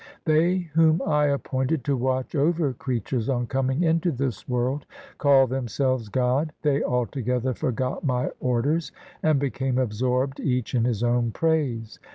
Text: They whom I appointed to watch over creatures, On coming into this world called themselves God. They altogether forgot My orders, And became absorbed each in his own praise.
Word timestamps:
They 0.25 0.71
whom 0.73 0.99
I 1.03 1.27
appointed 1.27 1.83
to 1.85 1.95
watch 1.95 2.33
over 2.33 2.73
creatures, 2.73 3.29
On 3.29 3.45
coming 3.45 3.83
into 3.83 4.11
this 4.11 4.49
world 4.49 4.87
called 5.19 5.51
themselves 5.51 6.09
God. 6.09 6.53
They 6.63 6.81
altogether 6.81 7.53
forgot 7.53 8.03
My 8.03 8.31
orders, 8.39 8.91
And 9.21 9.37
became 9.39 9.77
absorbed 9.77 10.39
each 10.39 10.73
in 10.73 10.85
his 10.85 11.03
own 11.03 11.29
praise. 11.29 11.99